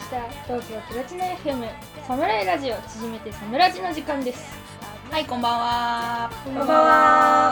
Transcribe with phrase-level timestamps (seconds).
[0.00, 1.68] ました東京プラチナ FM
[2.06, 4.58] サムライラジオ縮めてサムラジの時間です
[5.10, 6.30] はい、こんばんは。
[6.44, 6.74] こんばんは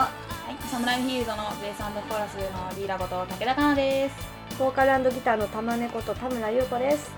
[0.07, 0.09] は
[0.49, 2.41] い、サムライフィールドのベースコーラスの
[2.79, 4.15] リーダーこと武田かなです。
[4.57, 7.11] ボーカルギターの玉猫と田村優子です。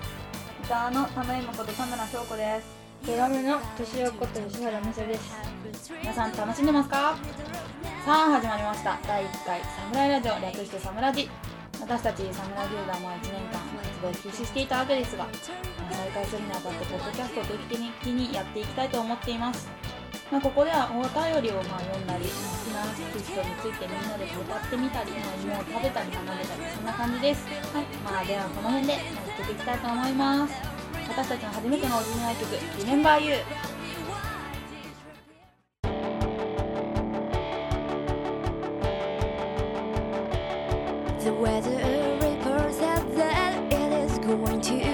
[0.62, 2.66] ギターの田村山こと田村翔子です。
[3.06, 7.16] ドラムの年をこと吉原美沙です皆さん楽しんでますか？
[8.04, 8.98] さあ、始まりました。
[9.06, 11.30] 第1回サムライラジオ略してサムラジ。
[11.80, 13.58] 私たちサムライフィールドはもう1年間
[14.02, 15.26] 活動を休止していたわけですが、
[15.90, 19.70] 再開するにあたってポッドキャストを定期的にやっていきたいと思っています。
[20.30, 22.30] まあ、ここではお便りをまあ読んだり、好
[22.64, 27.46] きなアーティストについてみんなで歌ってみたり、まあ、芋を食べたり離れたりそんな感じです。
[27.46, 30.54] はい、まあ、ではこの辺で続けていきたいと思います。
[31.08, 33.36] 私たちの初めてのオリジナル曲「Remember You」
[41.20, 42.11] The weather
[44.70, 44.91] into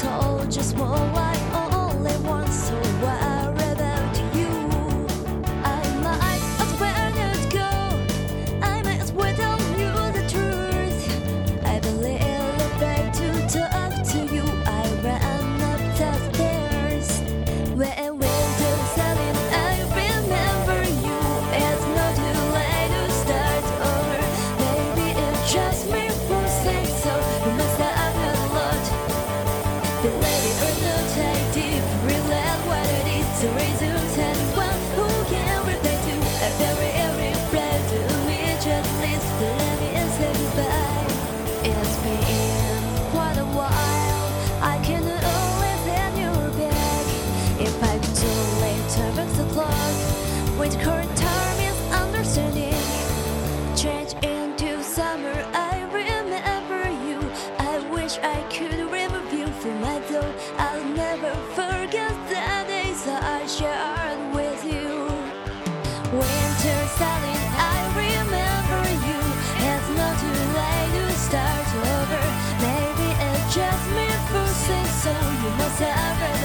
[0.00, 1.29] told just what
[64.32, 65.10] with you.
[67.58, 69.20] I remember you.
[69.70, 72.22] It's not too late to start over.
[72.62, 74.46] Maybe it's just me for
[75.02, 75.10] so.
[75.42, 76.39] You must have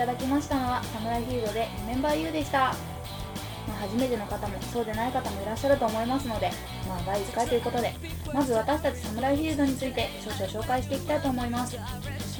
[0.00, 0.56] ただきました。
[0.56, 6.50] のはサムライフィールドで「Remember You」でした、まあ、初めての方もそうでない方もいらっしゃると思いますので、
[6.88, 7.94] まあ、第1回ということで
[8.32, 11.76] まず私たちサムライフィールドについて少々紹介していきたいと思います。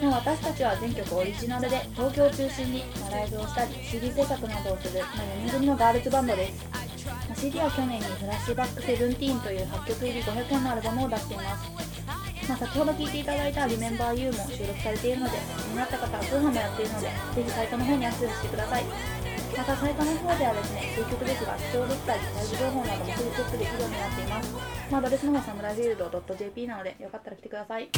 [0.03, 6.67] 私たちは全曲オリジナルで東京を中心にライブをしたり CD 制作などをする、ま、4人組のガールズバンドです、
[7.35, 11.90] CD は去年に「フラッシュバックセブンティーンという8曲入り500円のアルバムを出しています。
[12.49, 18.85] まあ、先ほど聞いていただいた「Remember You」も収録されているので気になった方は通販もやっているのでぜひサイトの方にアクセスしてください。
[19.57, 24.55] またサイトの方ではですね数曲ですが視聴できたりライブ情報などもすぐチェックできるようになっています、
[24.91, 27.89] まあ、アドレスの方はサムライフィールド .jp なのでよかったら来てください。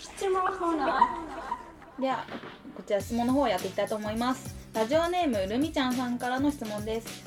[0.00, 1.18] 質問コーナ
[2.00, 2.24] では
[2.74, 4.54] こちら質問の方をやっていきたいと思います。
[4.72, 7.24] ラジオネームルミちゃんさんからの質問です。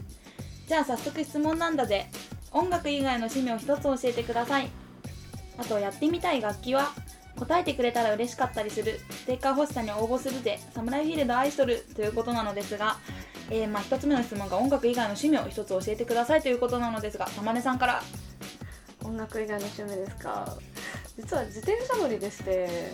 [0.67, 2.07] じゃあ早速質問なんだぜ。
[2.53, 4.69] 音楽以外の趣味を一つ教えてください。
[5.57, 6.91] あとやってみたい楽器は
[7.37, 8.99] 答えてくれたら嬉しかったりする。
[9.09, 10.59] ステッカー欲しさに応募するぜ。
[10.73, 12.97] サムライフィールド愛しとるということなのですが、
[13.49, 18.01] えーまあ、1つ目の質問が音楽以外の趣味を一つ教えてくださいということなのですが玉根さんから。
[19.03, 20.57] 音楽以外の趣味ですか。
[21.17, 22.93] 実は自転車乗りでして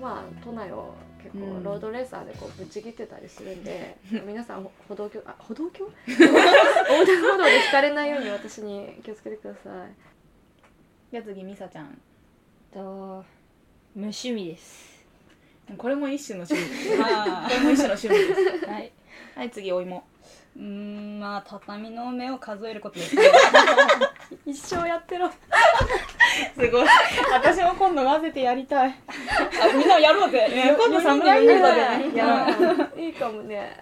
[0.00, 0.94] まあ都内を
[1.32, 1.62] 結うん。
[1.64, 3.96] 構ロードレーサーでこうぶっちぎってたりするんで、
[4.26, 5.84] 皆さんほ歩道橋あ歩道橋？
[6.08, 9.94] 横断歩道で引かれないように私に気をつけてください。
[11.12, 12.00] じゃあ次みさちゃん
[12.72, 12.80] と
[13.94, 14.96] 無趣味です。
[15.78, 17.02] これも一種の趣味です。
[17.02, 18.66] あこれも一種の趣味です。
[18.66, 18.92] はい。
[19.34, 20.04] はい次お芋。
[20.56, 23.14] うーんまあ畳の目を数えることです
[24.46, 25.30] 一生やってろ
[26.54, 26.86] すごい。
[27.32, 28.90] 私も今度混ぜてやりたい。
[28.90, 28.94] あ
[29.76, 30.48] みんなやろうぜ。
[30.48, 30.76] ね。
[30.78, 31.68] 今度侍フィールド
[32.14, 32.48] いや。
[32.96, 33.76] いいかもね。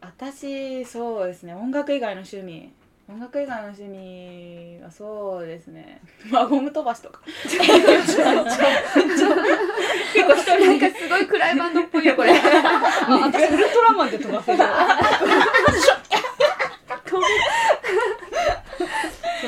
[0.00, 1.54] 私そうですね。
[1.54, 2.72] 音楽以外の趣味。
[3.08, 6.00] 音楽以外の趣味はそうですね。
[6.30, 7.20] 輪ゴム飛ばしとか。
[7.42, 7.64] 結構
[10.34, 12.36] 一人なんかすごい暗いバンドっぽいよこれあ
[13.26, 14.58] 私ウルトラマンで飛ばせる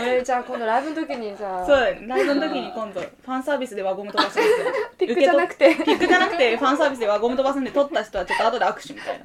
[0.04, 1.66] それじゃあ今度ライブの時にじゃあ。
[1.66, 4.66] そうライブの時に今度 ファンサービスで輪ゴム飛ばすんですよ。
[4.98, 5.74] ピックじゃなくて。
[5.74, 9.24] ピックじゃなくてファンサービスで輪ゴム飛ばすんで撮った人はちょっと後で握手みたいな。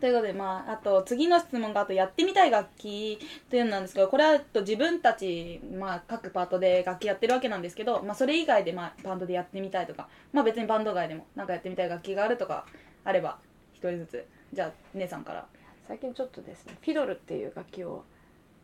[0.00, 12.66] ということで、まあ、あと次の質問があとやってみたい楽器というのなんですけどこれはと自分たち、まあ、各パートで楽器やってるわけなんですけど、まあ、それ以外で、まあ、バンドでやってみたいとか、まあ、別にバンド外でもなんかやってみたい楽器があるとか
[13.04, 13.38] あれば
[13.74, 14.26] 一人ずつ。
[14.52, 15.46] じゃあ姉さんから。
[15.86, 18.04] 最近ちょっとですねフィドルっていう楽器を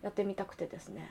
[0.02, 1.10] やってみたくてですね。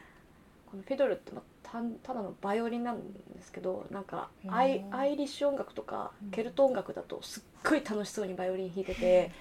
[0.69, 2.99] このフィドルってまあたただのバイオリンなん
[3.35, 9.31] ですけどなんかアイアイリッシュ音楽とかケルト音楽だとすっごい楽しそうにバイオリン弾いてて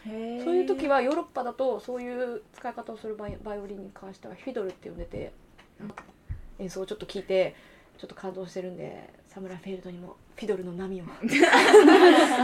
[0.45, 5.33] そういう時はヨーロッパだとそういう使い方をするバイバイオリンに関してはフィドルって呼んでて
[6.59, 7.55] 演奏をちょっと聞いて
[7.99, 11.05] ちょっと感動してるんでサムライフィールドにもフィドルの波を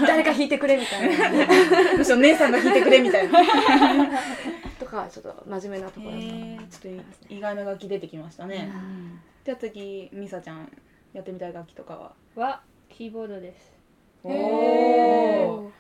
[0.07, 1.97] 誰か弾いてくれみたいな。
[1.97, 3.39] むしろ姉さんが弾いてくれみたいな
[5.11, 6.95] ちょっと真面目なところだと思いますちょっ
[7.29, 8.71] と意外な楽器出てきましたね、
[9.45, 10.71] じゃあ次ミサちゃん
[11.13, 12.13] やってみたい楽器とかは？
[12.37, 13.73] はキーボードです。
[14.25, 15.71] おお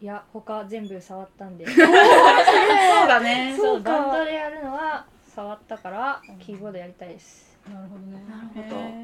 [0.00, 1.64] いや他全部触ったんで。
[1.68, 1.76] そう
[3.08, 3.54] だね。
[3.56, 8.24] そうバンドでやるのは触ったからキーボードやりたいですなるほどね。
[8.28, 9.02] なるほど。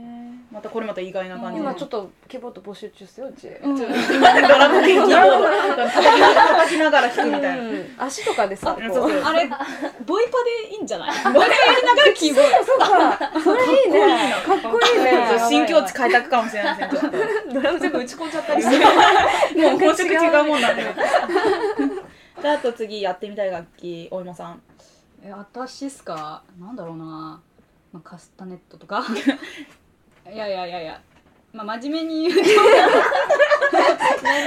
[0.50, 1.64] またこれまた意外な感じで。
[1.64, 3.76] 今ちょっとキーボード募集中ですようち、うん。
[3.76, 5.44] ドラムでキーボード
[5.76, 7.94] 叩きな叩きながら弾くみたいな、うん。
[7.98, 8.88] 足とかでさこう。
[8.94, 9.46] そうそうあれ
[10.06, 10.30] ボイパ
[10.66, 11.10] でいいんじゃない？
[11.24, 11.46] ボイパや
[11.80, 12.50] りながらキーボード。
[12.64, 14.34] そうかそれいいね。
[14.44, 17.08] かっこいいね心境値変えたくかもしれませんちょっと。
[17.54, 18.78] ドラム全部打ち込んじゃったりして
[19.70, 20.94] もう本職違うもんだね
[22.40, 24.62] じゃああと次やってみたい楽器お芋さん。
[25.22, 26.42] え私っすか？
[26.58, 27.40] なんだろうな、
[27.92, 29.04] まあ、カスタネットとか。
[30.30, 31.00] いやいやいやいや。
[31.52, 32.40] まあ真面目に言うと。
[33.68, 33.74] あ
[34.18, 34.44] とライ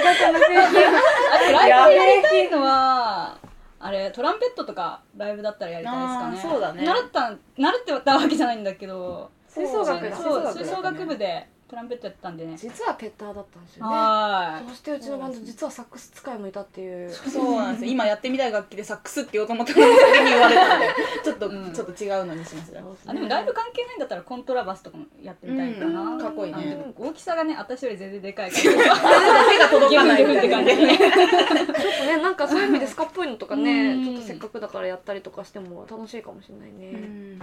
[0.68, 3.38] ブでやりたいのは
[3.80, 6.38] あれトランペットとかライブだったらやりたいですかね。
[6.54, 6.86] そうだね。
[6.86, 9.32] 習った習ってたわけじゃないんだけど。
[9.48, 10.06] 吹奏楽
[10.54, 12.58] 吹奏楽部でトランペットやってたんでね。
[12.58, 13.96] 実はペッターだったんですよね。
[13.96, 17.10] はそしてうちのバンド実はサックス使いもいたっていう。
[17.10, 17.92] そうなんですよ。
[17.92, 20.88] 今やってみたい楽器でサックスって言おうと思ったら先に言われたので
[21.24, 21.72] ちょっと、うん。
[21.72, 22.80] ちょっと違うのにしました。
[22.80, 26.20] いあでもライブ関係ないんだったらコントラバスとかもやってみたいかな、うん。
[26.20, 26.58] かっこいいね。
[26.60, 28.64] あでも大きさがね私より全然でかいから。
[28.64, 34.04] 手が届かないって感じちょっとねなんかそういう意味でスカっぽいのとかねうん。
[34.04, 37.42] ちょっとせっかくだからやったりとかしても楽しいかもしれないね、うん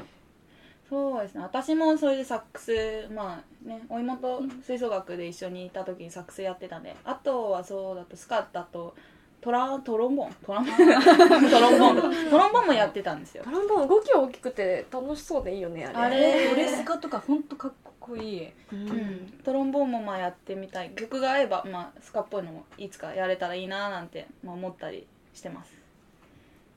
[0.88, 1.42] そうですね。
[1.42, 8.94] 私もそれでサックスまあねお芋と吹奏楽で一緒にいた時にサックスやってたんであとはそうだとスカだと
[9.40, 10.34] トラトロンボーン？
[10.44, 12.30] トラントロンボーンとか。
[12.30, 13.44] トロンボーンもやってたんですよ。
[13.44, 15.98] トランボーン動きは大きくて楽しそうでいいよねあれ。
[15.98, 18.48] あれドレスカとかほんとかっこいい。
[18.72, 19.40] うん。
[19.44, 20.90] トロンボーンもまあやってみたい。
[20.90, 25.72] 曲が合えば、まあ、スカっぽいのもいつかやれたらいいななんて、まあ、思ったりしてます。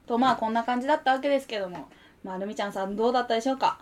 [0.05, 1.87] とまあこんな感じだったわけですけども。
[2.23, 3.79] まあルミちゃんさんどうだったでしょうか？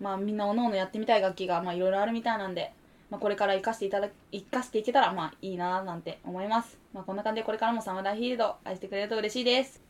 [0.00, 2.72] まあみんなおのおのやってみたい楽器がまあいろいろあるみたいなんで、
[3.10, 6.78] まあ、これから生かしていただ生かしていけたらまあいいななんて思います。
[6.92, 9.80] まあこんな感じでこれからもサムライフィールド愛してくれると嬉しいです。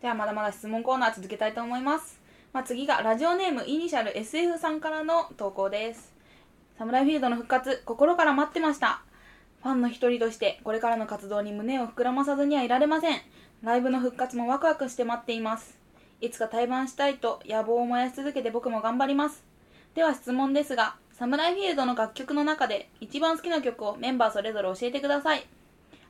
[0.00, 2.20] ではまだまだ質問コーナー続けたいと思います。
[2.52, 6.12] まあ、次がラジオネームイニシャル SF さんからの投稿です。
[6.76, 9.02] サムライフィールドの復活心から待ってました。
[9.62, 13.20] ファンの一人としてこれからの活動に胸を膨らまさずにはいられません。
[13.62, 15.81] ライブの復活もワクワクして待っています。
[16.22, 19.44] いつか対バンしたいと野望を燃やし続けて僕も頑張ります。
[19.94, 25.44] では質問ですがサムライフィールドの楽曲の中で一番好きな曲をメンバーそれぞれ教えてください。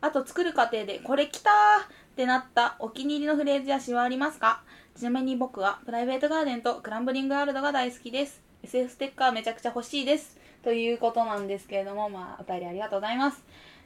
[0.02, 1.52] あと作る過程でこれきたー
[1.84, 4.62] ってなったお気に入りのフレーズや詩はありますか？
[4.94, 8.42] ちなみに僕はプライベートガーデンとクランブリングワールドが大好きです。
[8.62, 10.38] SF ステッカーめちゃくちゃ欲しいです。
[10.62, 13.42] ということなんですけれどもまあお便りありがとうございます。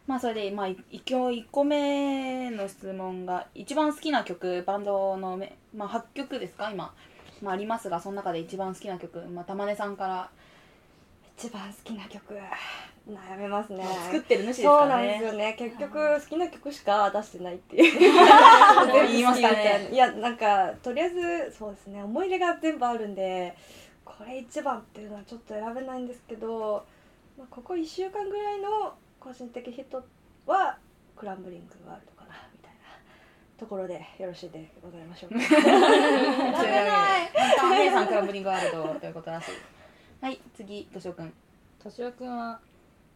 [0.06, 0.76] まあそれでまあい
[1.08, 6.70] 今日1個目の質問が一番好きな曲バンドのめ、まあ、8曲ですか？
[6.70, 6.92] 今。
[7.42, 10.30] まあ、ありますがその中で一番好きな曲、まあ、玉根さんから
[11.36, 12.34] 一番好きな曲。
[13.08, 13.84] 悩めますね。
[14.06, 15.56] 作ってる主ですそうからねなんですよね。
[15.58, 17.98] 結局好きな曲しか出してないっていう。
[19.06, 19.88] 言いますかね。
[19.92, 22.02] いやなんかとりあえずそうですね。
[22.02, 23.54] 思い入れが全部あるんで
[24.04, 26.84] これ一番っていうのはちょっと選べないんですけど、
[27.38, 28.94] まあ、ここ1週間ぐらいの
[29.26, 30.04] 個人的ヒット
[30.46, 30.78] は
[31.16, 32.78] クランブリングワールドかなみたいな
[33.58, 35.40] ところでよろしいでございましょうか。
[35.40, 39.50] 選 べない玉根さんクランブリングワールドということらしい。
[40.24, 41.32] はい次としおくん。
[41.80, 42.60] 敏夫くんは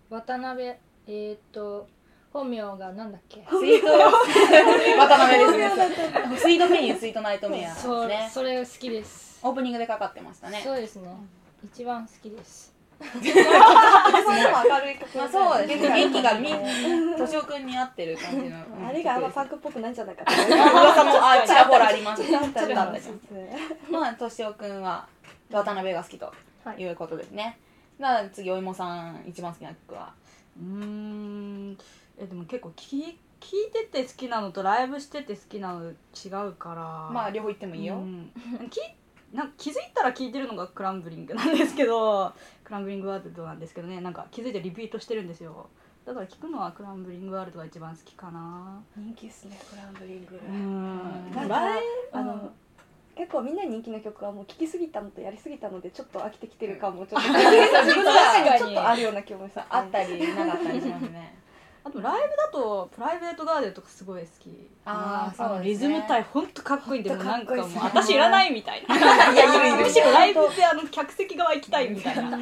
[0.09, 1.87] 渡辺えー、っと
[2.33, 3.45] 本名がなんだっけ？
[3.49, 3.87] スイート。
[4.99, 6.37] 渡辺ですね。
[6.39, 7.69] スイートメニュースイートナイトメア。
[7.73, 7.83] です。
[7.85, 8.09] そう。
[8.09, 9.39] ねそれ好きです。
[9.45, 10.61] オープニングでかかってましたね。
[10.65, 11.09] そうですね。
[11.65, 15.89] 一番好きです明るい曲まあそうですね。
[15.89, 18.59] 元気がみねとしおくんに合ってる感じの。
[18.87, 22.23] あれがあんまパンクっぽくないんじゃないかと噂もあちらほらあります。
[22.29, 23.01] ちょっとあった
[23.91, 25.09] まあとしおくんは
[25.51, 26.33] 渡辺が好きと
[26.79, 26.85] い。
[26.87, 27.59] うことですね、
[27.99, 30.13] なら次お芋さん一番好きな曲は？
[30.59, 31.79] うーん。
[32.19, 35.95] えでも結構聞き聞いてて好きなのとライブしてて好きなの違
[36.49, 37.09] うから。
[37.11, 38.31] まあ両方言ってもいいよ、うん。
[38.69, 38.79] き
[39.33, 42.33] なんか気づいたら聞いてるのがクランブリングなんですけど
[42.65, 45.69] クランブリングワールドなんですけどねなんか気づいてリピートしてるんですよ。
[46.07, 48.83] だから聞くのはクランブリングワールドが一番好きかな。
[48.97, 50.41] 人気っすねクランブリング。
[50.43, 51.31] うん。
[51.33, 51.79] なんか
[52.13, 52.53] あの
[53.17, 61.35] 結構みんなに人気の曲はもう聴きすぎたのとやりすぎたのでちょっと飽きてきてる感もちょっと 自分の中にちょっとあるような気もさあったりなかったりしますね
[61.83, 64.51] あとライブだとプライベートガーデンとかすごい好き。
[64.85, 68.97] あーそうリズム体ほんとかっこいいんでもうなんかもう私いらないみたいな。
[69.33, 72.37] いやいるいるむしろライブってあの客席側行きたいみたいな。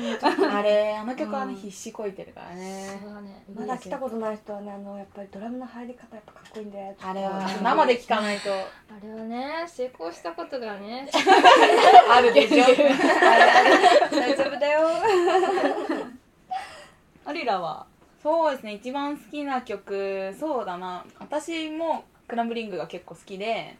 [0.58, 3.00] あれあの曲はね、うん必死こいてるからね。
[3.02, 3.44] そうだね。
[3.54, 8.50] まだ来たことない人はねあのやっぱりドラムの入り方やっぱかっこいいんであれはうん生で聴かないと。
[8.50, 8.56] あ
[9.02, 11.08] れはね成功したことがね
[12.10, 12.64] あるでしょ。
[14.10, 14.80] 大丈夫だよ。
[17.24, 17.86] アリラは？
[18.22, 21.04] そうですね一番好きな曲そうだな。
[21.18, 23.76] 私もクランブリングが結構好きで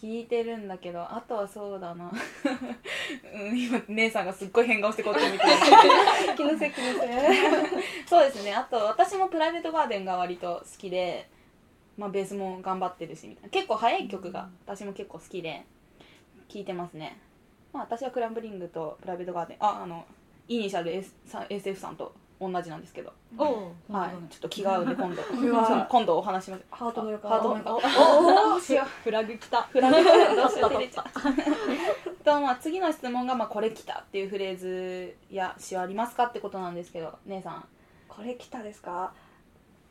[0.00, 2.10] 聴いてるんだけどあとはそうだな。
[3.34, 5.52] うん今姉さんがすっごい変顔してこっち見てる。
[6.36, 7.10] 気のせい気のせい。
[8.08, 11.28] そうですねあと私もプライベートガーデンが割と好きで、
[11.98, 13.48] まあ、ベースも頑張ってるしみたいな。
[13.50, 15.64] 結構速い曲が私も結構好きで
[16.48, 17.18] 聴いてますね。
[17.72, 20.06] まあ私はクランブリングとプライベートガーデンああの
[20.48, 21.14] イニシャル S
[21.50, 22.14] SF さんと
[22.50, 23.12] 同じなんですけど。
[23.36, 25.22] おはい、ちょっと気が合うんで今度。
[25.88, 26.64] 今度お話します。
[26.70, 27.80] ハートの横ハートの横
[29.04, 37.64] フラグ来たフラグどうしよう照れちゃうとまあ次の質問が、まあ「これ来た」っていうフレーズや詩はありますかってことなんですけど姉さん
[38.08, 39.12] これ来たですか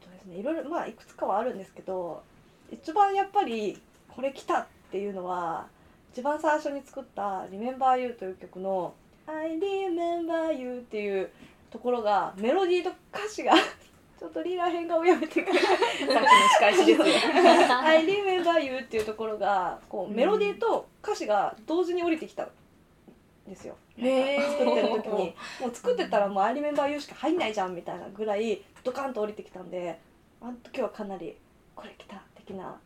[0.02, 2.24] そうですねいろいろまあいくつかはあるんですけど
[2.72, 5.68] 一番やっぱりこれ来たっていうのは
[6.12, 8.94] 一番最初に作った「Remember You」という曲の
[9.28, 11.30] 「I remember you」っていう
[11.74, 13.52] ところがメロディーと歌詞が
[14.20, 17.06] ちょっとリーダー変顔やめてくれさっきの仕返しですよ。
[17.82, 22.50] I remember you っていうところがこうメロディーと歌詞が同時に降りてきたん
[23.48, 23.76] ですよ。
[23.98, 24.60] へー。
[24.60, 25.36] 作ってる時に。
[25.60, 30.00] もう作ってたらもう I remember you しか入んないじゃんみたいなぐらいドカンと降りてきたんで
[30.42, 31.36] あの時はかなり
[31.76, 32.80] これ来た的な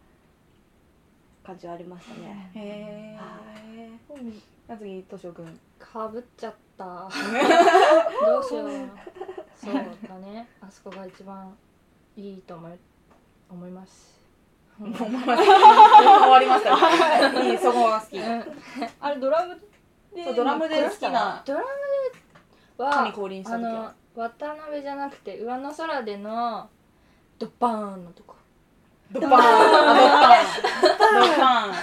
[1.44, 3.18] 感じはありましたね、へ
[4.70, 7.08] え次としおくんかぶっちゃったど
[8.40, 8.70] うしよう。
[9.56, 10.48] そうだね。
[10.62, 11.58] あそこが一番
[12.16, 12.72] いいと思い
[13.50, 14.20] 思います。
[14.80, 15.44] 思います。
[15.44, 17.34] 終わりました。
[17.44, 18.20] いいそこが好き。
[18.20, 18.44] うん。
[19.00, 19.60] あれドラム
[20.14, 21.42] でそうドラムで好きな。
[21.44, 21.66] ドラム
[22.78, 26.70] ではあの渡辺じゃなくて上の空での
[27.40, 28.36] ドバーンのとこ。
[29.12, 29.40] ドッパン。
[29.40, 29.44] あ
[29.96, 31.22] ドッパン。
[31.22, 31.74] ドッパン。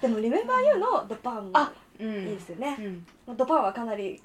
[0.00, 2.76] でも「Remember You」のドパンもあういいんですよね、
[3.26, 3.36] うん。
[3.36, 4.20] ドパンはかなり。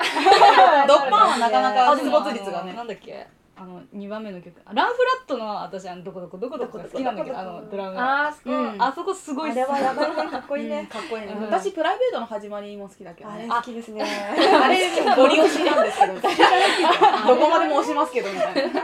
[0.87, 3.25] ドッパンはなかなかあ出没率がねなんだっけ？
[3.55, 4.59] あの2番目の曲。
[4.65, 7.95] あランフラットの私あのどこどこどこどこが好きなんだけどあのドラム。
[7.99, 8.77] あそこ、うん。
[8.95, 10.09] そこすごいあれはやばい。
[10.15, 11.25] ねかっこいいね、かっこいい。
[11.27, 11.43] ねうん。
[11.45, 13.49] 私プライベートの始まりも好きだけどあれね。
[13.49, 14.03] 好きですね。
[14.03, 16.13] あれゴリ押しなんですけど
[17.27, 18.81] どこまでも押しますけどみたいな。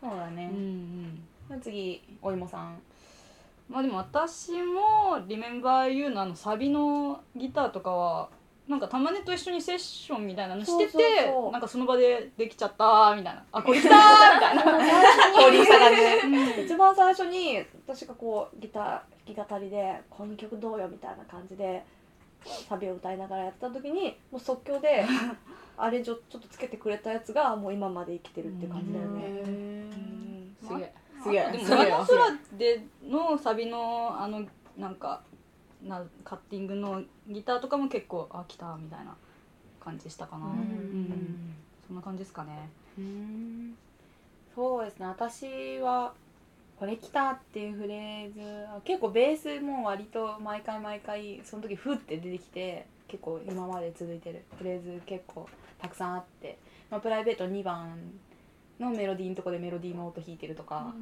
[0.00, 2.80] そうだうんうねん次お芋さん
[3.70, 8.28] まあでも私も「Remember You」のあのサビのギターとかは
[8.66, 11.52] なんか玉ねと一緒にセッションみたいなのしててそうそうそう。
[11.52, 13.44] なんかその場でできちゃったみたいな。
[13.52, 14.62] あこれ来たーみたいな。
[14.62, 16.64] 降臨した感じで。
[16.64, 21.84] 一番最初に私がこうギター弾き語りで「この曲どうよ」みたいな感じで
[22.68, 25.04] サビを歌いながらやってた時にもう即興で
[25.76, 29.42] あれちょちょっとつけてくれたやつがもう今まで生きてるって感じだよね。
[29.44, 30.56] うん。
[30.60, 34.46] すげえすげえでも「すげえ上の空で」のサビのあの
[34.76, 35.22] なんか
[35.82, 39.16] なカッティングのギターとかも結構あ来たみたいな
[39.80, 42.70] 感じしたかな、うんうんそんな感じですかね。
[42.96, 43.76] うん。
[44.54, 45.06] そうですね。
[45.06, 46.14] 私は
[46.78, 48.40] これ来たっていうフレーズ
[48.72, 55.48] は結構ベースも割と毎回毎回その時フって出てきて結構今まで続いてるフレーズ結構
[55.78, 56.58] たくさんあって、
[56.90, 57.98] まあ、プライベート2番
[58.80, 60.94] のメロディーのとこでメロディーの音弾いてるとか、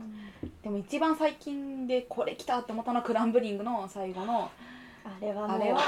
[0.63, 4.51] でも一番最近でこれ来たって思ったのはクランブリングの最後の。
[5.05, 5.81] あれはあれは。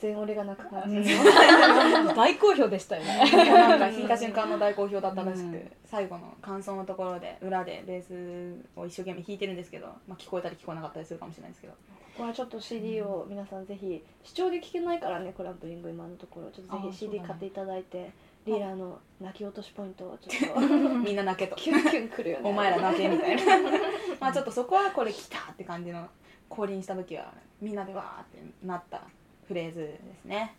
[0.00, 0.68] 全俺が泣く
[2.14, 3.30] 大好評でしたよね。
[3.46, 5.72] なんか弾いた瞬間の大好評だったらしく、うん。
[5.84, 11.72] 最後の感想のところで裏でベースを一生懸命弾いてるんですけど、まあ、聞こえたり聞こえなかったりするかもしれないですけど。
[12.16, 16.50] これはちょっと CD を皆さんぜひ視聴で聴けないからねクランプリング今のところ。
[16.50, 18.10] ちょっとぜひ CD 買っていただいて
[18.46, 20.60] リーラーの泣き落としポイントをちょっと。
[21.00, 21.56] みんな泣けと。
[21.56, 22.48] キュンキュンくるよね。
[22.48, 23.42] お前ら泣けみたいな。
[24.20, 26.08] まあちょっとそこはこれ来たって感じの
[26.48, 29.02] 降臨した時はみんなでわーってなった
[29.48, 30.54] フレーズですね。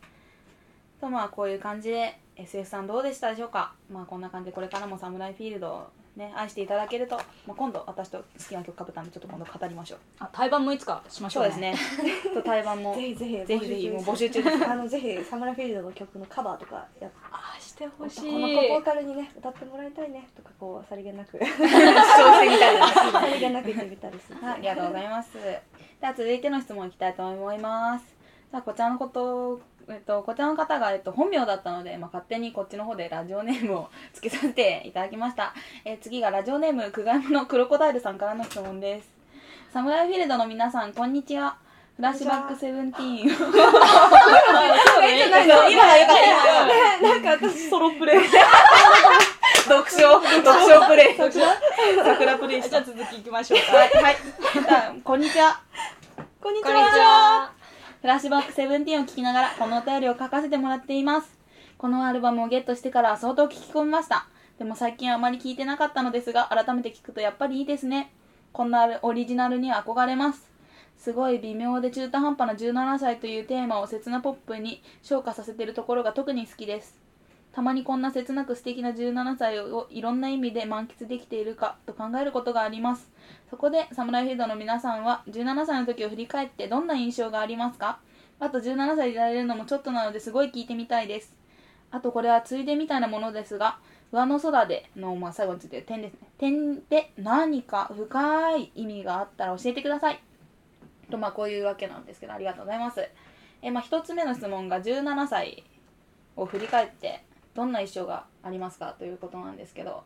[1.00, 3.74] とまあこういう感じで SF さんどうでしたでしょうか。
[3.90, 7.18] まあこんな感じでこれからもサムライフィールドをね愛していただけると、
[7.48, 10.00] まあ、今度私と好きな曲かぶったんでちょっと今度語りましょう。
[10.20, 11.72] あ対バンもいつかしましょそううね。
[11.74, 14.66] ですね と対バンもぜひぜひぜひぜひもう募集中です。
[14.70, 21.38] あのぜひサムライフィールドの曲のカバーとかやっあしてほしこいの子ボーカルにね歌ってもらいたいねとかこうさりげなく。
[21.38, 24.34] 主張してみたいな さりげなく言ってみたりす。
[24.34, 24.54] るはい。
[24.54, 25.34] ありがとうございます。
[25.34, 25.62] で
[26.08, 28.16] は続いての質問いきたいと思います。
[28.52, 35.54] さあこちらのこと、えっと、こちらの方が、えっと、本名だったので、まあ、勝手にこっちの方でラジオネームをつけさせていただきました。
[35.84, 39.10] えー次がラジオネーム久我山のクロコダイルさんからの質問です。
[39.72, 41.58] サムライフィールドの皆さん、こんにちは。
[41.98, 43.30] フラッシュバックセブンティーン。
[45.72, 46.26] 今がよかった。
[47.00, 48.28] 今なんか私ソロプレイ
[49.66, 51.16] 読書、読書プレイ。
[51.16, 52.62] 桜プレイ。
[52.62, 54.18] じゃあ続きいきましょうかはい、
[55.04, 55.60] こんにちは。
[56.42, 57.55] こんにちは
[58.06, 61.40] フラッシュバックセブンティーンを聴きながらこのお便りを書かせてもらっています。
[61.80, 64.28] このアルバムをゲットしてから相当聞き込みました。
[64.60, 68.12] でも最近あまり聞いてなかったのですが、改めて聞くとやっぱりいいですね。
[68.54, 70.52] こんなオリジナルに憧れます。
[71.00, 77.05] すごい微妙で中途半端な17歳というテーマを切なポップに昇華させてるところが特に好きです。
[77.56, 83.10] たまにこんな切なく素敵な17歳をいろんな意味で満喫できているかと考えることがあります。
[83.50, 88.00] そこで、サムライフィードの皆さんは、17歳の時を振り返ってどんな印象がありますか？
[88.42, 91.34] あと17歳でいられるのもちょっとなのですごい聞いてみたいです。
[91.92, 93.78] あとこれはついでみたいなものですが、
[94.12, 96.20] 上の空での、まあ、最後について点ですね。
[96.38, 100.20] 点で何か深い意味があったら教えてください。
[101.10, 103.08] と、まあこういうわけなんですけど、ありがとうございます。
[103.62, 105.64] え、まあ一つ目の質問が17歳
[106.36, 107.24] を振り返って
[107.56, 110.04] どんな一生がありますかということなんですけど、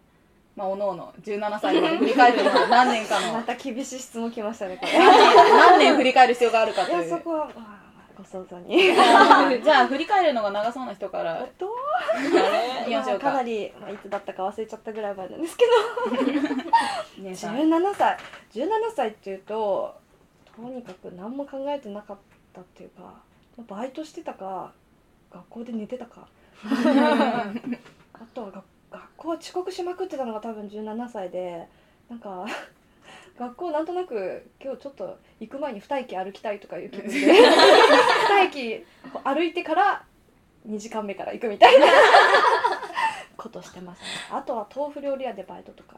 [0.55, 4.91] まあ、おのおの17歳まで振り返るのは何年かの また厳しい質問来ましたねこれ。
[4.99, 7.49] 何年振り返る必要があるかといいうやそこは
[8.15, 8.77] ご想像に。
[9.63, 11.43] じゃあ振り返るのが長そうな人から。
[11.57, 11.69] どう
[12.83, 13.31] いきましょうか。
[13.31, 15.71] かなり、まあ、いつだったか忘れちゃったぐらい前なんですけど。
[17.23, 18.17] 姉さん17歳。
[18.53, 19.95] 17歳っていうと
[20.55, 22.17] とにかく何も考えてなかっ
[22.53, 23.13] たっていうか
[23.67, 24.71] バイトしてたか
[25.31, 26.27] 学校で寝てたか
[28.13, 31.67] あとはが学校は遅刻しまくってたのが多分17歳で
[32.09, 32.45] なんか
[33.37, 38.85] 学校なんとなく今日ちょっと行く前に2駅歩きたいとかいう気分で2駅
[39.23, 40.03] 歩いてから
[40.67, 41.87] 2時間目から行くみたいな
[43.37, 44.05] ことしてますね。
[44.31, 45.97] あとは豆腐料理屋でバイトとか。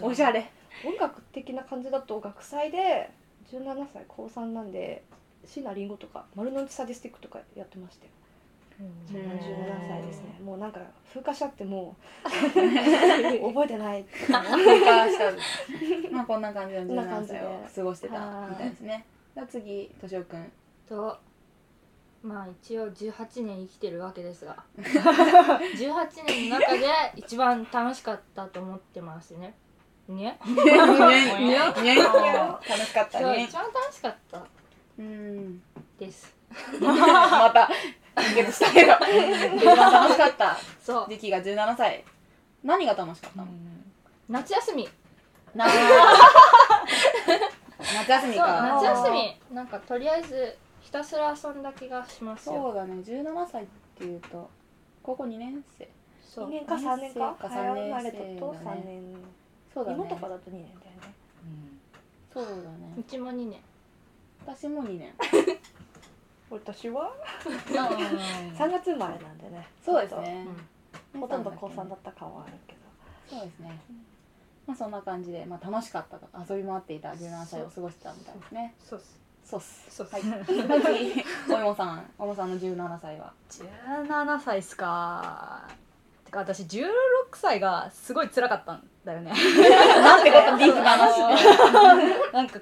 [0.00, 0.50] おしゃれ。
[0.84, 3.10] 音楽的な感じだと学祭で
[3.50, 5.04] 17歳高3なんで
[5.44, 8.10] 椎名林檎とか丸の内サディスティックとかやってましたよ
[8.78, 10.38] 17歳ですね。
[10.44, 17.38] もうなんか風化しちゃってもう 覚えてない風化したまあこんな感じの17こんな感じで。
[17.38, 19.06] 歳を過ごしてたみたいですね。
[19.34, 20.52] じゃあ次としおくん。
[20.86, 21.18] と
[22.22, 24.56] まあ一応18年生きてるわけですが。
[24.76, 26.86] 18年の中で
[27.16, 29.54] 一番楽しかったと思ってますね。
[30.08, 30.38] ね。
[30.44, 30.54] 楽
[32.84, 34.46] しかったねそう一番楽しかった
[34.98, 35.62] うん
[35.98, 36.34] です
[36.80, 37.68] また
[38.34, 38.92] ゲットしたけど。
[39.56, 40.56] 一番楽しかった。
[40.80, 41.06] そう。
[41.08, 42.04] 時期が17歳。
[42.64, 43.46] 何が楽しかったの？
[44.28, 44.88] 夏休み。
[45.54, 45.66] な
[47.78, 49.40] 夏休みそうか夏休み。
[49.54, 52.94] なんかとりあえずひたすら遊んだ気がしますそようだね。
[53.02, 54.50] 17歳っていうと
[55.02, 55.88] 高校2年生。
[56.22, 56.48] そう。
[56.48, 57.34] 2年か3年か？
[57.40, 58.66] か早3年生まれだ生とだね。
[58.66, 59.16] 3年。
[59.72, 59.96] そうだね。
[59.96, 61.14] 妹かだと2年だよね。
[62.32, 62.94] そうだね。
[62.98, 63.60] うちも2年。
[64.46, 65.12] 私も2年
[66.50, 67.12] 私は？
[67.46, 67.54] うん。
[67.54, 69.66] 3月生まれなんでね。
[69.84, 70.46] そうですね。
[71.12, 71.20] ちょっと。
[71.20, 72.80] ほとんど高3だった感はあるけど。
[73.38, 73.80] そうですね。
[74.66, 76.18] まあそんな感じで、まあ、楽しかった
[76.54, 78.74] 遊び回っていた17歳を過ごしてたみたいですね。
[78.84, 79.86] そうっすそうっす。
[79.90, 80.22] そうはい。
[80.22, 81.24] 次。
[81.54, 82.10] お芋さん。
[82.18, 85.68] お芋さんの17歳は？17歳っすか。
[86.24, 86.88] てか私16
[87.34, 89.30] 歳がすごい辛かったんだよね。
[90.02, 92.58] なんてことディープな話なんか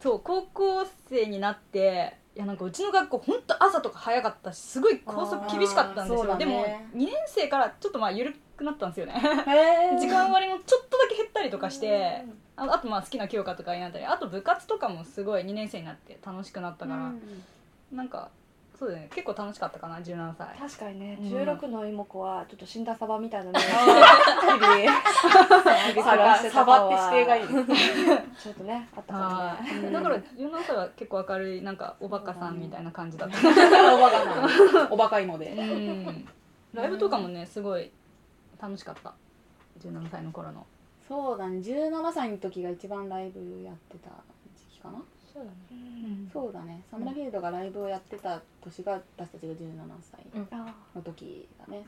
[0.00, 9.14] そう高校生になっていやなんかうちの学校ほんと朝とか早かったしすごい校則厳しかったんですあーそうだねよでも2年生からちょっとまあ緩くなったんですよね。
[9.98, 12.24] 時間割もちょっとだけ減ったりとかして
[12.54, 17.12] ああとまあ好きな教科とかになったりあと部活とかもすごい2年生になって楽しくなったから、
[17.90, 18.30] なんか
[18.78, 19.08] そうだよね。
[19.12, 20.56] 結構楽しかったかな17歳。
[20.56, 21.26] 確かにね、うん。
[21.32, 23.58] 16の妹子はちょっと死んだサバみたいなね。
[23.58, 24.76] 日々。
[24.76, 27.48] 日々暮らしてたサバって指定がいい。
[28.38, 29.88] ちょっとねあったかあもね。
[29.88, 33.36] ーだから17歳は結構明るいなんかおバカさんみたいな感じだった、
[33.94, 34.92] おバカさん。
[34.92, 36.28] おバカ芋でうん、
[36.72, 37.90] ライブとかもねすごい
[38.62, 39.12] 楽しかった。
[39.80, 40.64] 17歳の頃の。
[41.08, 41.58] そうだね。
[41.58, 44.10] 17歳の時が一番ライブやってた
[44.54, 45.02] 時期かな
[45.38, 46.28] そうだね。
[46.32, 46.82] そうだね。
[46.90, 49.56] サムラフィールドがライブをやってた年が私たちが17
[50.00, 50.20] 歳
[50.50, 51.84] あの時だね。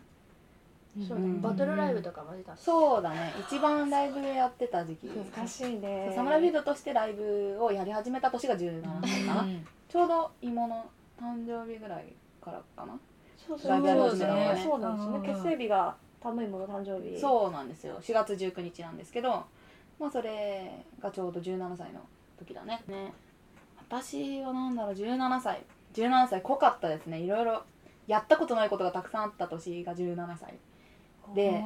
[1.07, 1.27] そうだね。
[1.27, 1.41] うん。
[1.41, 2.61] バトルライブとかも出たし。
[2.61, 3.33] そうだね。
[3.49, 5.07] 一番ライブやってた時期。
[5.07, 6.13] 難しいね。
[6.15, 9.43] サムラフィールドとしてライブをやり始めた年が17歳かな。
[9.43, 9.67] うん。
[9.89, 10.87] ちょうど芋の
[11.21, 12.99] 誕生日ぐらいからかな。
[13.47, 13.71] そうそう。
[13.71, 14.63] ライブやりそう始めたのがね。
[14.65, 15.29] そうなんですね。
[15.35, 17.19] 結成日がタムイモの誕生日。
[17.19, 17.99] そうなんですよ。
[18.01, 19.45] 4月19日なんですけど
[19.99, 22.01] まあそれがちょうど17歳の
[22.39, 22.83] 時だね。
[22.89, 23.13] ね
[23.91, 25.65] 私はなんだろう17歳。
[25.95, 27.19] 17歳濃かったですね。
[27.19, 27.65] いろいろ
[28.07, 30.55] やったことないことがたくさんあった年が17歳。
[31.35, 31.65] で、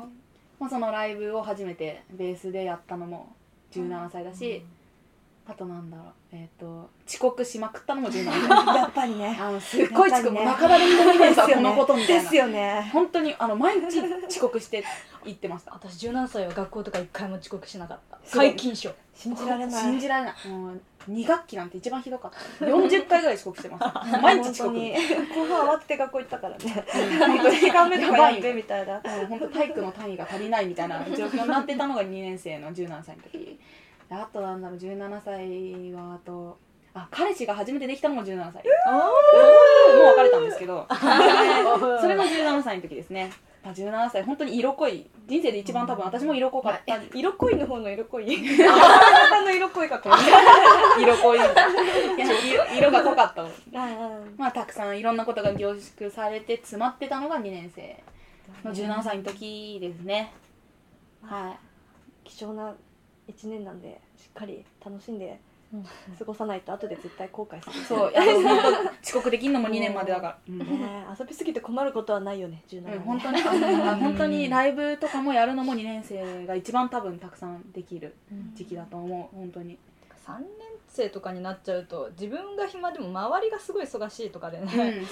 [0.58, 3.36] まあ、そのライブを初めてベースでやったのも
[3.72, 4.64] 17歳だし、
[5.46, 9.38] あとなんだろうえっ、と遅刻しまくったのも17歳 やっぱりね。
[9.38, 12.22] あのすっごい遅刻、ね中だれみたいなですよねこのことみたいな。
[12.22, 12.90] ですよね。
[12.92, 14.82] 本当にあの毎日遅刻して
[15.24, 15.72] 行ってました。
[15.72, 18.18] 私17歳は学校とか一回も遅刻しなかった。
[18.32, 19.82] 皆勤賞信じられない。
[19.82, 20.48] 信じられない。
[20.48, 20.80] もう
[21.10, 22.64] 2学期なんて一番ひどかった。
[22.64, 24.64] 40回ぐらい遅刻してます 毎日遅刻。
[24.64, 26.84] 本当に後半慌てて学校行ったからね。
[27.18, 28.98] 本当に時間目とかやってみたいな。
[29.28, 33.34] 本当体育の単位が足りないみたいな状況になってたのが2年生の17歳の時。
[33.34, 33.56] で
[34.10, 36.58] あとなんだろう17歳はあと
[36.94, 38.62] あ彼氏が初めてできたのも17歳。
[38.62, 38.70] も
[40.02, 40.86] う別れたんですけど。
[42.00, 43.32] それも17歳の時ですね。
[43.64, 47.00] まあ17歳本当に色濃い人生で一番多分私も色濃かった。
[47.12, 50.00] 色濃いの方の色濃 い色濃いか
[51.00, 53.48] 色濃い色色が濃かったの。
[53.48, 53.88] た
[54.36, 58.04] まあたくさんいろんなことが凝縮されて詰まってたのが2年生
[58.62, 60.32] の17歳の時ですね。
[61.22, 62.28] はい。
[62.28, 62.72] 貴重な
[63.28, 65.40] 1年なんでしっかり楽しんで
[66.18, 67.84] 過ごさないと後で絶対後悔する。
[67.84, 68.12] そう。
[69.02, 70.58] 遅刻できんのも2年までだから、うん。
[70.58, 73.42] ねえ遊びすぎて困ることはないよね17うん年本当に。
[73.42, 78.14] あ本当にライブとかもやるのも2年生が一番多分たくさんできる
[78.54, 79.36] 時期だと思う。
[79.36, 79.78] 本当に、
[80.26, 80.48] 3年
[80.86, 85.04] 生とかになっちゃうと自分が暇でも周りがすごい忙しいとかでね、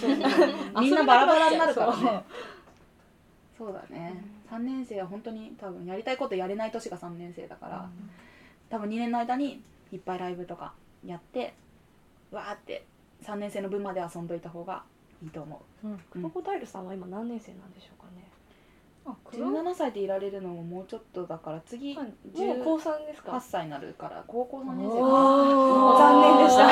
[0.74, 2.24] うん みんなバラバラになるからね。
[3.58, 3.72] そう。
[3.72, 7.88] だね3年生は本当に多分やりたいことやれない年が3年生だから、
[8.68, 10.74] 多分2年の間にいっぱいライブとか
[11.06, 11.54] やって
[12.30, 12.84] わーって
[13.24, 14.82] 3年生の分まで遊んどいた方が
[15.22, 15.88] いいと思う。
[16.10, 18.01] クロコダイルさんは今何年生なんでしょうか？
[19.32, 22.06] 17歳でいられるのももうちょっとだから次もう
[22.62, 23.40] 高18 3ですか？
[23.40, 25.00] 歳になるから高校3年生
[25.98, 26.64] 残念でした。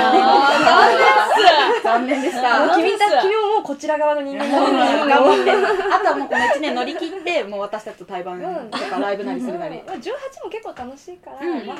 [1.83, 2.77] 残念でした。
[2.77, 5.51] 君た君ももうこちら側の人間頑だ張って。
[5.51, 9.83] あとはもうこの1年乗り切ってもう私たちと対バンとかライブなりするなり。
[9.87, 10.11] まあ18
[10.45, 11.67] も結構楽しいから、うん。
[11.67, 11.77] まあ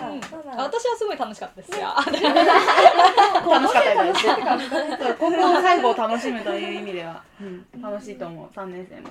[0.65, 1.89] 私はすごい楽しかったですよ。
[1.89, 2.09] 楽
[3.69, 4.27] しかったです。
[5.19, 8.49] 高校最後を楽しむという意味では、うん、楽しいと思う。
[8.57, 9.09] 3年生も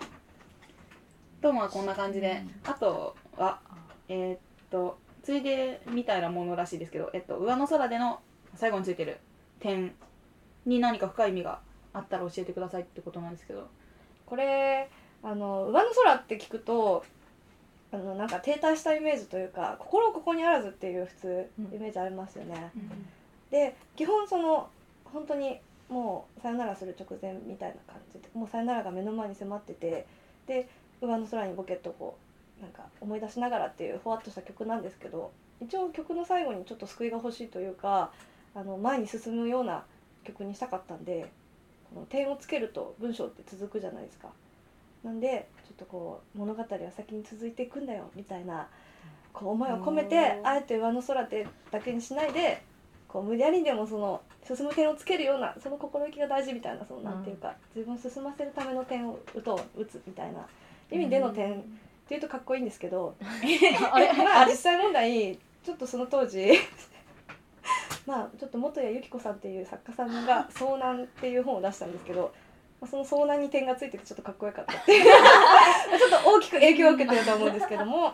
[1.42, 3.60] とまあこんな感じで、あとは
[4.08, 8.20] えーっとついでみたいなものらしいですけど、えっと、上の空での
[8.56, 9.18] 最後についてる
[9.60, 9.94] 点
[10.66, 11.60] に何か深い意味が
[11.94, 13.68] あったら教えてくださいってことなんですけど。
[14.30, 14.90] これ
[15.24, 17.04] あの上の空って聞くと
[17.92, 21.76] あのなんか停滞したイメージというか心ここにあらずっていう普通うん。
[21.76, 22.72] イメージありますよね、
[23.50, 24.70] で基本その
[25.04, 30.06] 本当にもうさよならする直前みたいな感じでもうさよならが目の前に迫ってて
[30.46, 30.70] で
[31.02, 32.18] 上の空にボケッとこ
[32.60, 35.32] うなんか思い出しながらっていうふわっとした曲なんですけど
[35.62, 38.12] 一応曲の最後にちょっと救いが欲しいというか
[38.56, 39.84] あの前に進むような
[40.24, 41.32] 曲にしたかったんで
[41.94, 44.30] この点をつけると文章って続くじゃないですか。
[45.04, 48.68] なんでちょっとこう物語は先に続いていくんだよみたいな
[49.32, 52.62] こう思いを込めてあえて上の空でだけにしないで
[53.08, 60.46] こう無理やりでもその進む点をつけるようなその心意気が大事みたいなそのなんていうか、自分を進ませるための点を打とう打つみたいな
[60.92, 61.64] 意味での点っ
[62.08, 66.54] ていうとかっこいいんですけど、 まあ実際問題ちょっとその当時
[68.08, 72.32] まあちょっと元谷由紀子さんっていう作家さんが「遭難」っていう本を出したんですけど、
[72.82, 78.14] まあ、その遭難に点がついててちょっとかっこよかったっていう ちょっと大きく影響を受けてると思うんですけども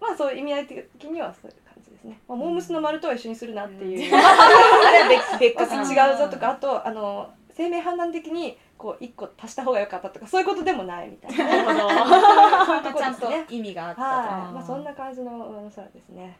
[0.00, 2.18] まあそういう意味合い的にはそういう感じですね。
[2.26, 11.44] まあ、モームスの丸とは一緒にするなっていう、あれは別別ま格ず違うぞとかあとあの生命判断的にこう一個足した方が良かったとかそういうことでもないみたいな。
[11.44, 12.66] なるほど。
[12.66, 13.46] そういうとこちゃんとですね。
[13.50, 16.36] 意味があったと、はい、まあそんな感じの上の空ですね。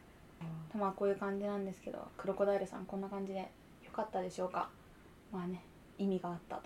[0.77, 3.45] まあこういう感じなんですけどクロコダイルさんこんな感じでよ
[3.91, 4.69] かったでしょうか？
[5.31, 5.63] まあね
[5.97, 6.61] 意味があった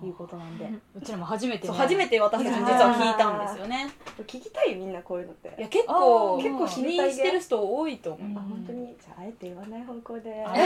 [0.00, 0.70] ということなんで。
[0.94, 3.88] うちらも初めて、ね、初めて私たちも実は聞いたんですよね。
[4.18, 5.54] 聞きたいみんなこういうのって。
[5.58, 8.86] いや結構結構気にしてる人多いと思う、うんあ本当に。
[8.86, 10.44] じゃああえて言わない方向で。
[10.46, 10.60] あ 秘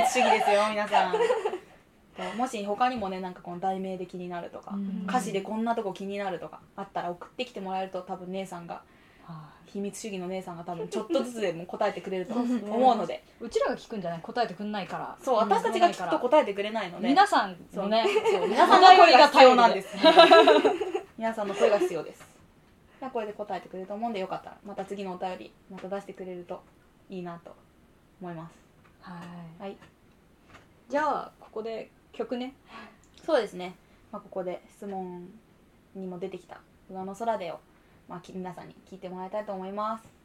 [0.00, 1.14] 密主義ですよ皆さん
[2.36, 5.04] もし他にもねなんかこの題名で気になるとか、うん。
[5.08, 8.82] 歌詞でこんなとこ気になるとかあったら送ってきてもらえると多分姉さんが
[9.24, 12.34] は秘密主義の姉さんが多分ちょっとずつでも答えてくれると
[12.70, 13.22] 思うので。
[13.40, 14.20] いうちらが聞くんじゃない？
[14.20, 15.16] 答えてくんないから。
[15.20, 19.88] そう私たちが聞くと答えてくれないので皆さんのねそう皆さんの声が必要なんです。
[19.90, 19.96] す。
[21.18, 22.24] 皆さんの声が必要です。
[22.98, 26.62] じゃあこれで答えてくれると思うんでよかったらまた次のお便りまた出してくれると
[27.10, 27.54] いいなと
[28.22, 28.54] 思います。
[29.02, 29.14] は
[29.60, 29.62] い。
[29.62, 29.76] はい。
[30.88, 32.54] じゃあここで曲ね。
[33.24, 33.74] そうですね、
[34.10, 35.28] まあ、ここで質問
[35.94, 37.60] にも出てきた「上の空で」を、
[38.08, 40.15] まあ、き皆さんに聞いてもらいたいと思います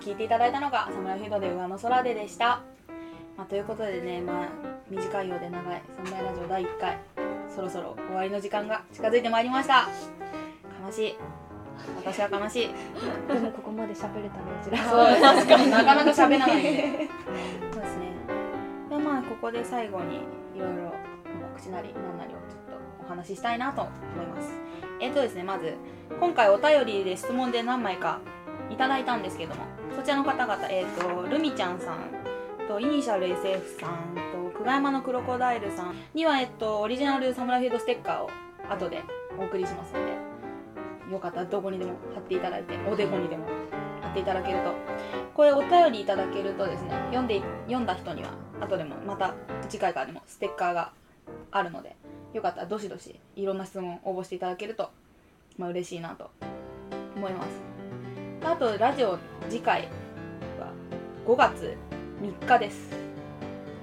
[0.00, 2.62] 聞いていただいたのが「サムライフィードで上の空で」でした、
[3.36, 4.46] まあ、ということでねまあ
[4.88, 6.98] 短いようで長いサムライラジオ第1回
[7.54, 9.88] そろそろ終わりの時間が近づいてまいりました。
[10.86, 11.16] 悲しい。
[11.96, 12.68] 私は悲しい。
[13.28, 17.08] でもここまで喋れたのうちらそう確かになかなか喋らないんで
[17.72, 18.12] そうですね。
[18.88, 20.16] でまあここで最後に
[20.54, 20.94] いろいろ
[21.54, 24.52] 告知なり何なりをちょっとお話ししたいなと思います。
[25.00, 25.74] えっ、とですねまず
[26.18, 28.20] 今回お便りで質問で何枚か
[28.70, 29.64] いただいたんですけども。
[29.94, 31.98] そちらの方々えっ、とルミちゃんさん
[32.66, 38.30] とイニシャル SF さんと久我山のクロコダイルさんにはえっとオリジナルサムライフィードステッカーを
[38.70, 39.02] 後で
[39.38, 43.44] お送りしますのでよかったらどこにでも貼っていただいておでこにでも
[44.00, 44.72] 貼っていただけると。
[45.34, 48.30] これお便りいただけるとですね読んで読んだ人には
[48.60, 49.34] 後でもまた
[49.68, 50.92] 次回からでもステッカーが
[51.50, 51.96] あるので
[52.32, 54.90] よかったらどしどしいろんな質問を応募していただけると
[55.56, 56.30] まあ嬉しいなと
[57.16, 57.79] 思います。
[58.42, 59.88] あとラジオ次回
[60.58, 60.72] は
[61.26, 61.76] 5月
[62.22, 62.90] 3日です。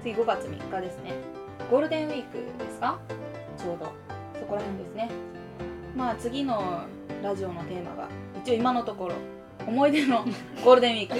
[0.02, 1.12] 次5月3日ですね。
[1.70, 2.98] ゴールデンウィークですか？
[3.56, 3.92] ちょうど。
[4.38, 5.10] そこら辺ですね。
[5.96, 6.82] まあ次の
[7.22, 8.08] ラジオのテーマが
[8.44, 9.14] 一応今のところ
[9.66, 10.24] 思い出の
[10.64, 11.14] ゴールデンウィーク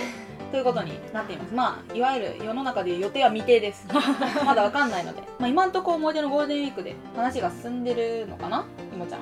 [0.51, 1.55] ということになっています。
[1.55, 3.87] まあいわゆる世の中で予定は未定です。
[4.45, 8.65] まだわかんないので、まあ、今のところ思い出のゴールデンウィークで話が進んでるのかな？
[8.93, 9.21] いもちゃん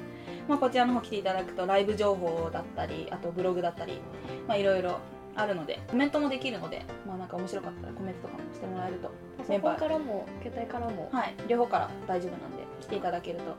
[0.47, 3.99] まあ、こちらの方来ていただくとライブ情報だったりあとブログだったり
[4.47, 4.99] まあいろいろ
[5.35, 11.11] あるのでコメントもできるのでまあなんか面白かったらコメントとかもしてもらえるとパソコンからも携帯からも。
[11.13, 11.35] はい。
[11.47, 13.55] 両方から大丈夫なんで来ていただけると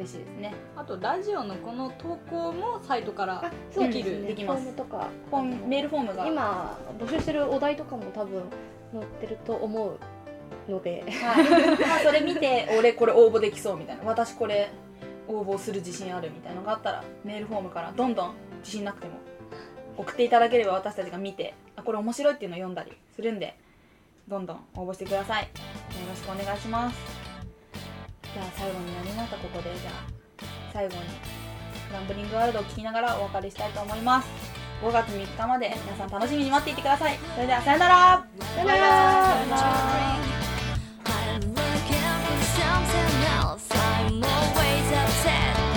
[0.00, 0.54] 嬉しいですね。
[0.76, 4.28] あとラジオのこの投稿もサイトからできるね。
[4.28, 4.62] できます。
[4.62, 5.08] フォームとか。
[5.30, 6.26] フォームメールフォームが。
[6.26, 8.42] 今募集してるお題とかも多分
[8.92, 9.98] 載ってると思
[10.68, 11.04] うので。
[11.06, 14.04] はい、 まあそれ見て俺これ応募できそうみたいな。
[14.04, 14.70] 私これ
[15.28, 19.14] 応募する自信あるみたいなのがあったらメールフォームからどんどん自信なくても
[19.96, 23.56] 送っていただければ私たちが見てあこれ面白いっていうのを読んだりするんで
[24.26, 25.42] どんどん応募してください。
[25.42, 25.48] よ
[26.08, 27.19] ろしくお願いします
[28.32, 29.94] じゃあ最後になりましたここでじゃあ
[30.72, 31.00] 最後に
[31.92, 34.28] ランブリングワールドを聞きながらお別れしたいと思います。
[34.82, 37.18] 5月3日まで皆さん楽しみに待っていてください。
[37.34, 38.26] それではさよなら。
[38.54, 39.34] さよなら。
[41.04, 43.68] I'm looking for something else.
[43.74, 45.69] I'm always upset.